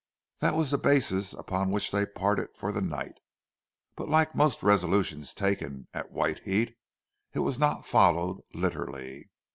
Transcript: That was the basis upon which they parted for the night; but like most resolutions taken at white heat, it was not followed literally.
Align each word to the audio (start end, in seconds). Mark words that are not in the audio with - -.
That 0.39 0.55
was 0.55 0.71
the 0.71 0.79
basis 0.79 1.31
upon 1.33 1.69
which 1.69 1.91
they 1.91 2.07
parted 2.07 2.55
for 2.57 2.71
the 2.71 2.81
night; 2.81 3.19
but 3.95 4.09
like 4.09 4.33
most 4.33 4.63
resolutions 4.63 5.31
taken 5.31 5.85
at 5.93 6.09
white 6.11 6.39
heat, 6.39 6.75
it 7.35 7.39
was 7.41 7.59
not 7.59 7.85
followed 7.85 8.41
literally. 8.51 9.29